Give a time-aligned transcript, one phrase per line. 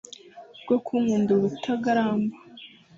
[0.63, 2.35] rwo kunkunda ubutagaramba”